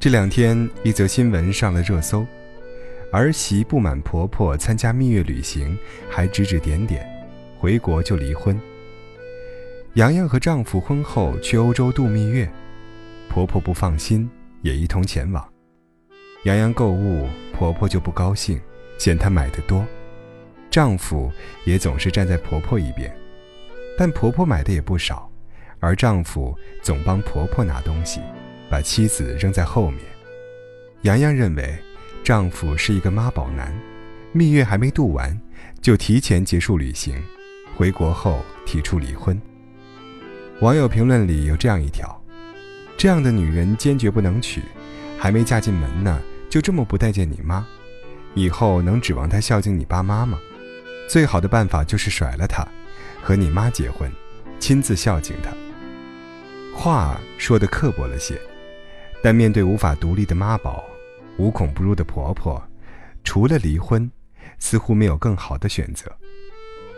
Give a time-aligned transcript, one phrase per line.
[0.00, 2.26] 这两天，一则新闻上了热搜：
[3.12, 5.76] 儿媳不满婆婆参加蜜月旅行，
[6.08, 7.06] 还指指点点，
[7.58, 8.58] 回国就离婚。
[9.96, 12.50] 洋洋和丈夫婚后去欧洲度蜜月，
[13.28, 14.26] 婆婆不放心，
[14.62, 15.46] 也一同前往。
[16.44, 18.58] 洋洋购物，婆婆就不高兴，
[18.96, 19.84] 嫌她买的多；
[20.70, 21.30] 丈夫
[21.66, 23.14] 也总是站在婆婆一边，
[23.98, 25.30] 但婆婆买的也不少，
[25.78, 28.22] 而丈夫总帮婆婆拿东西。
[28.70, 30.00] 把妻子扔在后面，
[31.02, 31.76] 洋洋认为
[32.22, 33.76] 丈夫是一个妈宝男，
[34.32, 35.38] 蜜月还没度完
[35.82, 37.20] 就提前结束旅行，
[37.74, 39.40] 回国后提出离婚。
[40.60, 42.22] 网友评论里有这样一条：
[42.96, 44.62] 这样的女人坚决不能娶，
[45.18, 47.66] 还没嫁进门呢，就这么不待见你妈，
[48.34, 50.38] 以后能指望她孝敬你爸妈吗？
[51.08, 52.64] 最好的办法就是甩了她，
[53.20, 54.08] 和你妈结婚，
[54.60, 55.50] 亲自孝敬她。
[56.72, 58.40] 话说的刻薄了些。
[59.22, 60.84] 但面对无法独立的妈宝，
[61.36, 62.62] 无孔不入的婆婆，
[63.22, 64.10] 除了离婚，
[64.58, 66.10] 似乎没有更好的选择。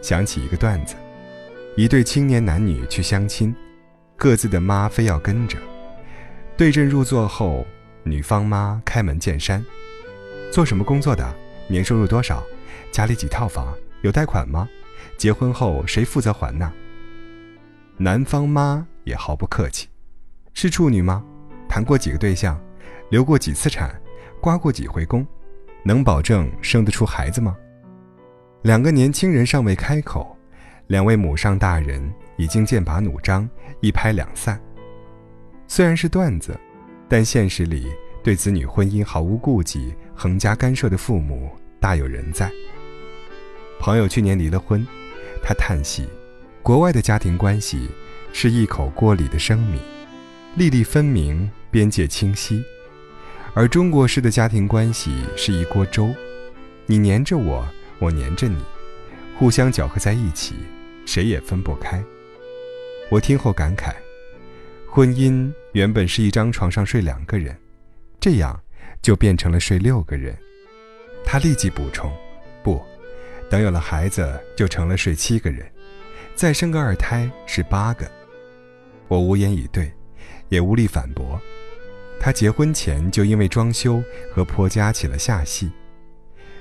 [0.00, 0.94] 想起一个段子：
[1.76, 3.54] 一对青年男女去相亲，
[4.16, 5.58] 各自的妈非要跟着。
[6.56, 7.66] 对阵入座后，
[8.04, 9.64] 女方妈开门见山
[10.52, 11.34] ：“做什么工作的？
[11.66, 12.44] 年收入多少？
[12.92, 13.74] 家里几套房？
[14.02, 14.68] 有贷款吗？
[15.16, 16.72] 结婚后谁负责还呢？”
[17.98, 19.88] 男方妈也毫不客气
[20.54, 21.24] ：“是处女吗？”
[21.68, 22.60] 谈过几个对象，
[23.10, 23.94] 流过几次产，
[24.40, 25.26] 刮过几回宫，
[25.82, 27.56] 能保证生得出孩子吗？
[28.62, 30.36] 两个年轻人尚未开口，
[30.86, 33.48] 两位母上大人已经剑拔弩张，
[33.80, 34.60] 一拍两散。
[35.66, 36.58] 虽然是段子，
[37.08, 42.50] 但现实里对子女婚姻毫无顾忌、横加干涉的父母大有人在。
[43.80, 44.86] 朋友去年离了婚，
[45.42, 46.08] 他叹息：
[46.62, 47.90] 国外的家庭关系
[48.32, 49.78] 是一口锅里的生米，
[50.56, 51.50] 粒粒分明。
[51.74, 52.62] 边界清晰，
[53.52, 56.14] 而中国式的家庭关系是一锅粥，
[56.86, 57.68] 你黏着我，
[57.98, 58.62] 我黏着你，
[59.36, 60.54] 互相搅和在一起，
[61.04, 62.00] 谁也分不开。
[63.10, 63.92] 我听后感慨，
[64.88, 67.58] 婚姻原本是一张床上睡两个人，
[68.20, 68.62] 这样
[69.02, 70.32] 就变成了睡六个人。
[71.24, 72.08] 他立即补充：
[72.62, 72.80] 不，
[73.50, 75.68] 等有了孩子就成了睡七个人，
[76.36, 78.08] 再生个二胎是八个。
[79.08, 79.92] 我无言以对，
[80.54, 81.40] 也无力反驳。
[82.18, 85.70] 她结婚前就因为装修和婆家起了下戏，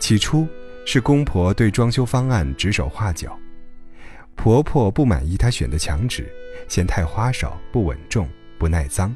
[0.00, 0.48] 起初
[0.84, 3.38] 是公婆对装修方案指手画脚，
[4.34, 6.28] 婆婆不满意她选的墙纸，
[6.66, 8.28] 嫌太花哨、不稳重、
[8.58, 9.14] 不耐脏；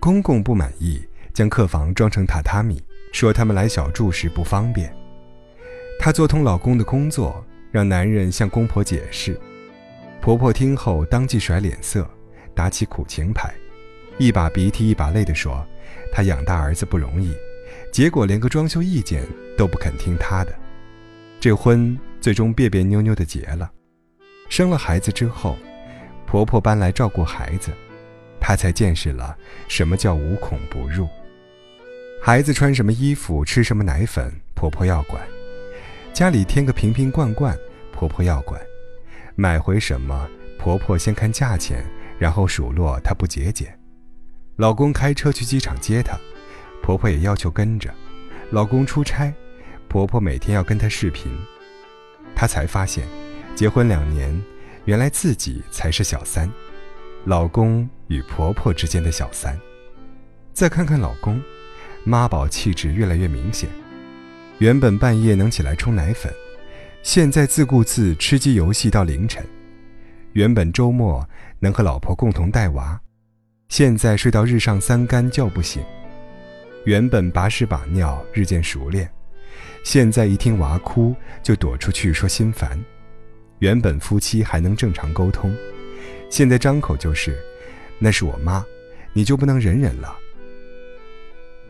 [0.00, 1.04] 公公不满意，
[1.34, 2.82] 将客房装成榻榻米，
[3.12, 4.94] 说他们来小住时不方便。
[5.98, 9.38] 她做通老公的工作，让男人向公婆解释，
[10.20, 12.08] 婆婆听后当即甩脸色，
[12.54, 13.52] 打起苦情牌。
[14.24, 15.66] 一把鼻涕一把泪地说
[16.12, 17.34] ：“他养大儿子不容易，
[17.92, 19.26] 结果连个装修意见
[19.58, 20.54] 都不肯听他的。
[21.40, 23.68] 这婚最终别别扭扭的结了。
[24.48, 25.58] 生了孩子之后，
[26.24, 27.72] 婆婆搬来照顾孩子，
[28.38, 31.08] 她才见识了什么叫无孔不入。
[32.22, 35.20] 孩子穿什么衣服、吃什么奶粉，婆婆要管；
[36.12, 37.58] 家里添个瓶瓶罐罐，
[37.90, 38.60] 婆婆要管；
[39.34, 40.30] 买回什么，
[40.60, 41.84] 婆婆先看价钱，
[42.20, 43.76] 然后数落她不节俭。”
[44.62, 46.16] 老公开车去机场接她，
[46.84, 47.92] 婆婆也要求跟着。
[48.52, 49.34] 老公出差，
[49.88, 51.32] 婆婆每天要跟他视频。
[52.32, 53.04] 她才发现，
[53.56, 54.40] 结婚两年，
[54.84, 56.48] 原来自己才是小三，
[57.24, 59.58] 老公与婆婆之间的小三。
[60.52, 61.42] 再看看老公，
[62.04, 63.68] 妈宝气质越来越明显。
[64.58, 66.32] 原本半夜能起来冲奶粉，
[67.02, 69.44] 现在自顾自吃鸡游戏到凌晨。
[70.34, 73.00] 原本周末能和老婆共同带娃。
[73.72, 75.82] 现在睡到日上三竿叫不醒，
[76.84, 79.10] 原本把屎把尿日渐熟练，
[79.82, 82.78] 现在一听娃哭就躲出去说心烦。
[83.60, 85.56] 原本夫妻还能正常沟通，
[86.28, 87.34] 现在张口就是
[87.98, 88.62] “那是我妈”，
[89.14, 90.14] 你就不能忍忍了？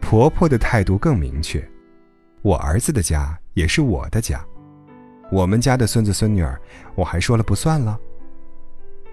[0.00, 1.64] 婆婆的态度更明确
[2.42, 4.44] ：“我儿子的家也是我的家，
[5.30, 6.60] 我们家的孙子孙女儿，
[6.96, 7.96] 我还说了不算了。”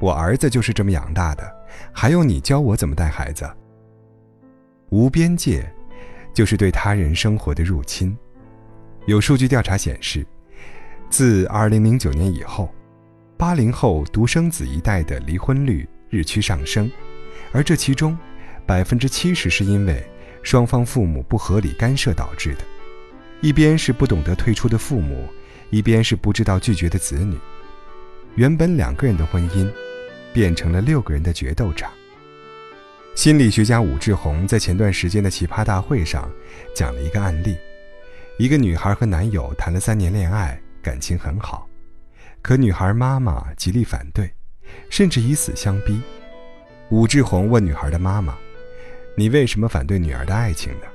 [0.01, 1.49] 我儿子就是这么养大的，
[1.93, 3.47] 还用你教我怎么带孩子？
[4.89, 5.63] 无边界，
[6.33, 8.17] 就是对他人生活的入侵。
[9.05, 10.25] 有数据调查显示，
[11.07, 12.73] 自2009年以后，
[13.37, 16.91] 八零后独生子一代的离婚率日趋上升，
[17.51, 18.17] 而这其中，
[18.65, 20.03] 百分之七十是因为
[20.41, 22.61] 双方父母不合理干涉导致的。
[23.39, 25.27] 一边是不懂得退出的父母，
[25.69, 27.37] 一边是不知道拒绝的子女。
[28.33, 29.71] 原本两个人的婚姻。
[30.33, 31.91] 变成了六个人的决斗场。
[33.13, 36.31] 心理学家武志红在前段时间的奇葩大会上
[36.73, 37.57] 讲了一个案例：
[38.37, 41.67] 一个女孩和男友谈了三年恋爱，感情很好，
[42.41, 44.31] 可女孩妈妈极力反对，
[44.89, 45.99] 甚至以死相逼。
[46.89, 48.37] 武志红问女孩的妈妈
[49.15, 50.87] ：“你为什么反对女儿的爱情呢？”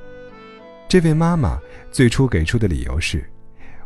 [0.88, 1.60] 这位妈妈
[1.90, 3.28] 最初给出的理由是：“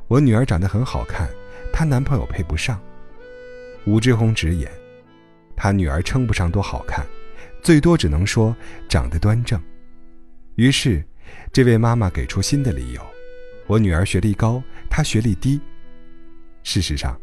[0.06, 1.28] 我女儿长得很好看，
[1.72, 2.80] 她男朋友配不上。”
[3.86, 4.70] 武志红直言
[5.62, 7.06] ：“他女儿称不上多好看。”
[7.62, 8.56] 最多只能说
[8.88, 9.60] 长得端正。
[10.54, 11.04] 于是，
[11.52, 13.02] 这位妈妈给出新的理由：
[13.66, 15.60] 我女儿学历高，她学历低。
[16.62, 17.20] 事实上，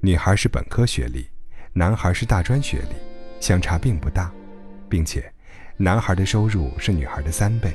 [0.00, 1.26] 女孩是本科学历，
[1.72, 2.94] 男孩是大专学历，
[3.40, 4.32] 相差并不大，
[4.88, 5.28] 并且，
[5.76, 7.72] 男孩的收入是女孩的三倍。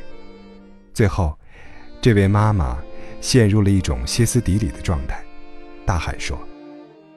[0.93, 1.37] 最后，
[1.99, 2.81] 这位妈妈
[3.19, 5.21] 陷入了一种歇斯底里的状态，
[5.85, 6.39] 大喊说：“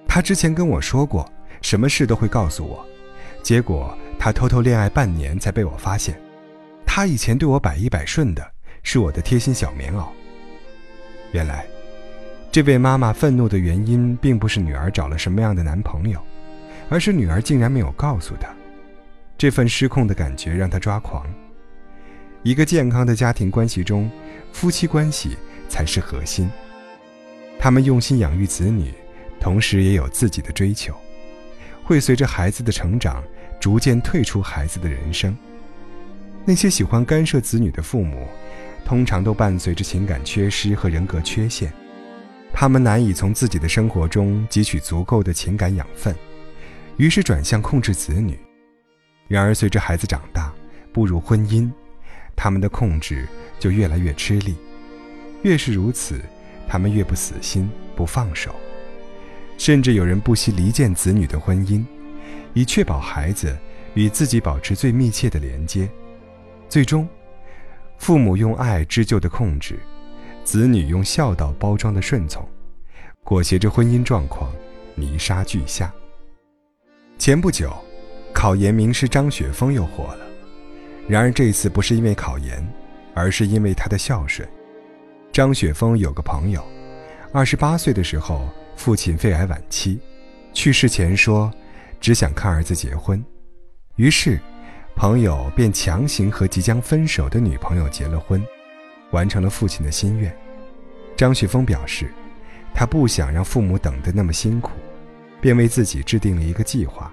[0.08, 1.32] 他之前跟我说过，
[1.62, 2.86] 什么事都会告诉我，
[3.42, 6.20] 结果……”他偷偷恋爱半年才被我发现，
[6.84, 8.44] 他以前对我百依百顺的，
[8.82, 10.08] 是我的贴心小棉袄。
[11.30, 11.64] 原来，
[12.50, 16.20] 这位妈妈愤怒的原因并不是女儿找了什么样的男朋友，
[16.90, 18.48] 而是女儿竟然没有告诉她。
[19.38, 21.24] 这份失控的感觉让她抓狂。
[22.42, 24.10] 一个健康的家庭关系中，
[24.52, 25.36] 夫妻关系
[25.68, 26.50] 才是核心。
[27.56, 28.92] 他们用心养育子女，
[29.38, 30.92] 同时也有自己的追求，
[31.88, 33.24] 会随着孩子的成长。
[33.60, 35.36] 逐渐退出孩子的人生。
[36.44, 38.28] 那些喜欢干涉子女的父母，
[38.84, 41.72] 通常都伴随着情感缺失和人格缺陷，
[42.52, 46.14] 他们难以从自己的生活中汲取足够的情感养分，
[46.98, 48.38] 于是转向控制子女。
[49.26, 50.52] 然而，随着孩子长大，
[50.92, 51.68] 步入婚姻，
[52.36, 53.26] 他们的控制
[53.58, 54.54] 就越来越吃力。
[55.42, 56.20] 越是如此，
[56.68, 58.54] 他们越不死心、不放手，
[59.58, 61.84] 甚至有人不惜离间子女的婚姻。
[62.54, 63.56] 以确保孩子
[63.92, 65.88] 与自己保持最密切的连接，
[66.68, 67.06] 最终，
[67.98, 69.78] 父母用爱织就的控制，
[70.42, 72.48] 子女用孝道包装的顺从，
[73.22, 74.50] 裹挟着婚姻状况
[74.94, 75.92] 泥沙俱下。
[77.18, 77.76] 前不久，
[78.32, 80.26] 考研名师张雪峰又火了，
[81.06, 82.66] 然而这次不是因为考研，
[83.14, 84.48] 而是因为他的孝顺。
[85.30, 86.64] 张雪峰有个朋友，
[87.32, 89.98] 二十八岁的时候，父亲肺癌晚期，
[90.54, 91.52] 去世前说。
[92.00, 93.20] 只想看儿子结婚，
[93.96, 94.38] 于是，
[94.94, 98.40] 朋友便强行和即将分手的女朋友结了婚，
[99.10, 100.32] 完成了父亲的心愿。
[101.16, 102.08] 张雪峰表示，
[102.72, 104.70] 他不想让父母等得那么辛苦，
[105.40, 107.12] 便为自己制定了一个计划，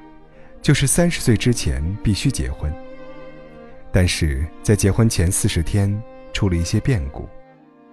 [0.61, 2.71] 就是三十岁之前必须结婚。
[3.91, 5.99] 但是在结婚前四十天
[6.31, 7.27] 出了一些变故，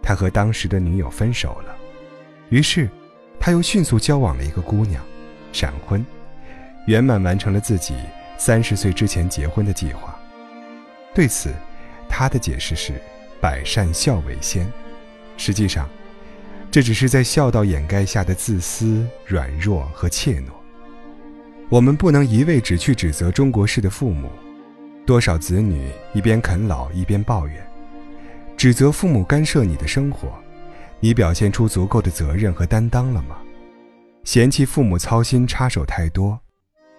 [0.03, 1.75] 他和当时的女友分手了，
[2.51, 2.87] 于是，
[3.45, 5.05] 他又迅速交往了一个姑娘，
[5.53, 6.07] 闪婚。
[6.87, 7.97] 圆满完成了自己
[8.39, 10.17] 三十岁之前结婚的计划。
[11.13, 11.53] 对此，
[12.09, 13.03] 他的解释是
[13.43, 14.65] “百善孝为先”。
[15.37, 15.89] 实际上，
[16.71, 20.45] 这只是在孝道掩盖下的自私、软弱和怯懦。
[21.69, 24.31] 我们不能一味只去指责中国式的父母。
[25.05, 27.61] 多少子女一边啃老一边抱怨，
[28.57, 30.33] 指责父母干涉你的生活，
[31.05, 33.37] 你表现出足够的责任和担当了吗？
[34.23, 36.39] 嫌弃父母操心插手太多。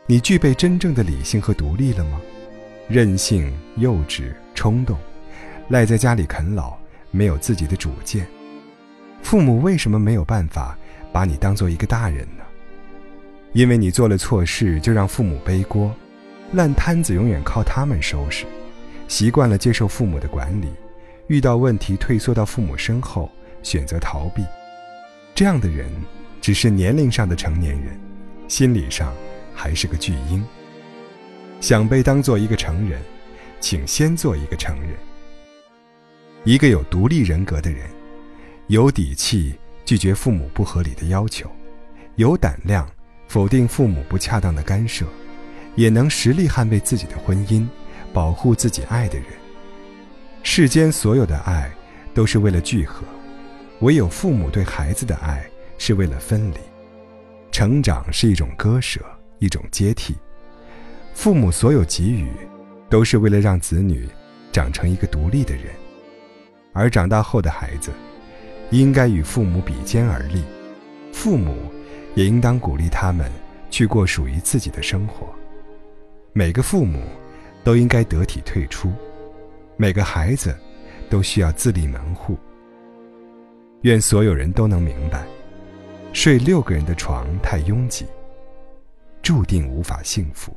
[0.07, 2.19] 你具备真正的理性和独立了吗？
[2.89, 4.97] 任性、幼稚、冲动，
[5.69, 6.75] 赖在家里啃老，
[7.11, 8.27] 没有自己的主见。
[9.21, 10.77] 父母为什么没有办法
[11.13, 12.43] 把你当做一个大人呢？
[13.53, 15.89] 因为你做了错事就让父母背锅，
[16.51, 18.45] 烂摊子永远靠他们收拾，
[19.07, 20.67] 习惯了接受父母的管理，
[21.27, 23.31] 遇到问题退缩到父母身后，
[23.63, 24.45] 选择逃避。
[25.33, 25.89] 这样的人，
[26.39, 27.99] 只是年龄上的成年人，
[28.47, 29.11] 心理上。
[29.55, 30.43] 还是个巨婴。
[31.61, 32.99] 想被当做一个成人，
[33.59, 34.89] 请先做一个成人。
[36.43, 37.87] 一个有独立人格的人，
[38.65, 39.53] 有底气
[39.85, 41.49] 拒绝父母不合理的要求，
[42.15, 42.89] 有胆量
[43.27, 45.05] 否定父母不恰当的干涉，
[45.75, 47.65] 也能实力捍卫自己的婚姻，
[48.11, 49.27] 保护自己爱的人。
[50.41, 51.71] 世间所有的爱
[52.11, 53.05] 都是为了聚合，
[53.83, 55.45] 唯有父母对孩子的爱
[55.77, 56.57] 是为了分离。
[57.51, 58.99] 成长是一种割舍。
[59.39, 60.15] 一种接替，
[61.13, 62.29] 父母所有给予，
[62.89, 64.07] 都是为了让子女
[64.53, 65.65] 长成一个独立的人，
[66.71, 67.91] 而长大后的孩子，
[68.71, 70.41] 应该与父母比肩而立，
[71.11, 71.57] 父母
[72.15, 73.29] 也应当鼓励他们
[73.69, 75.27] 去过属于自己的生活。
[76.31, 77.01] 每个父母
[77.65, 78.93] 都应该得体退出，
[79.75, 80.57] 每个孩子
[81.09, 82.37] 都需要自立门户。
[83.83, 85.25] 愿所有人都能明白，
[86.13, 88.05] 睡六个人的床太拥挤。
[89.21, 90.55] 注定无法幸福。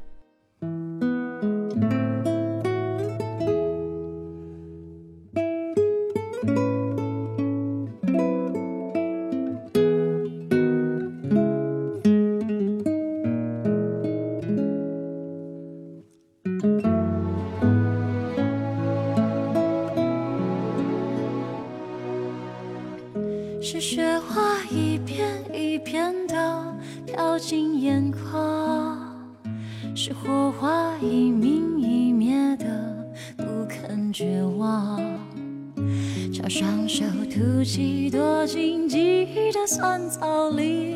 [23.69, 26.73] 是雪花一片一片的
[27.05, 28.97] 飘进眼眶，
[29.93, 32.65] 是火花一明一灭的
[33.37, 35.01] 不肯绝望，
[36.33, 40.95] 朝双手吐气，躲进记忆的酸枣里，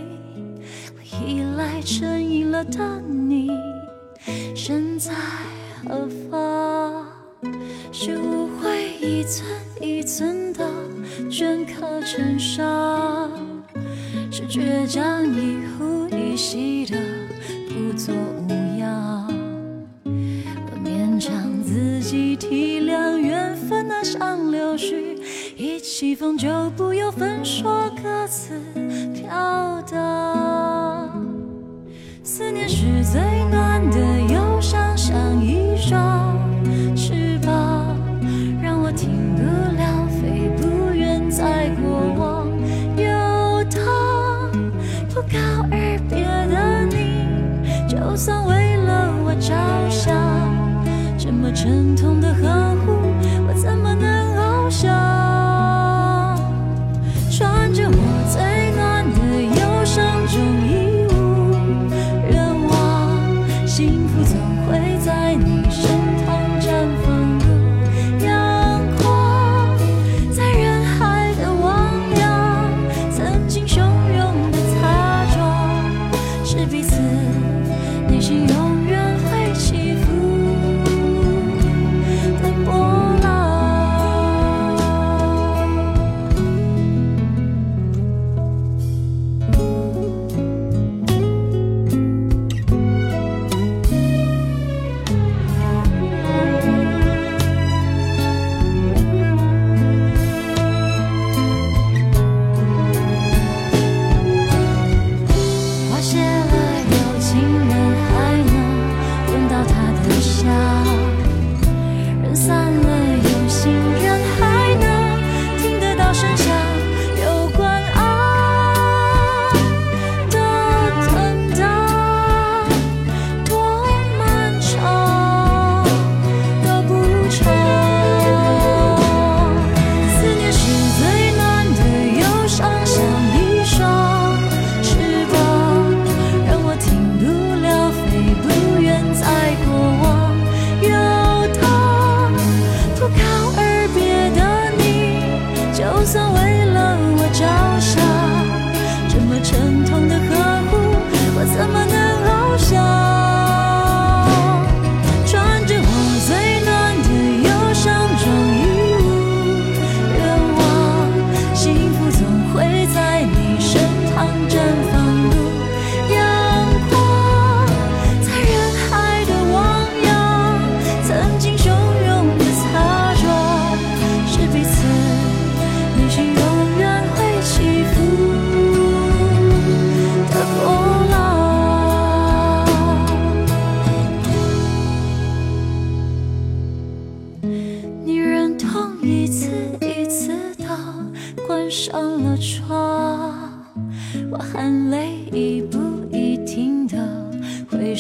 [0.94, 3.50] 我依赖成瘾了的你，
[4.54, 5.12] 身在
[5.82, 7.04] 何方？
[7.90, 8.49] 是无。
[9.20, 9.46] 一寸
[9.82, 10.66] 一寸的
[11.30, 13.30] 镌刻成伤，
[14.30, 16.96] 是倔强一呼一吸的
[17.68, 19.28] 不作无恙，
[20.04, 23.86] 都勉强自己体谅缘分。
[23.86, 25.18] 那像柳絮
[25.54, 28.58] 一起风，就不由分说，各自
[29.12, 30.19] 飘荡。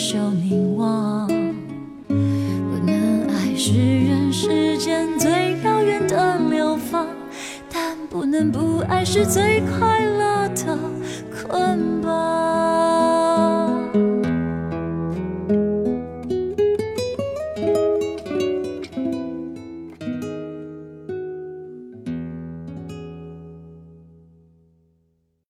[0.00, 1.28] 少凝望，
[2.08, 2.14] 不
[2.86, 7.06] 能爱是人世间最遥远的流放，
[7.70, 10.78] 但不能不爱是最快乐的
[11.30, 11.99] 捆绑。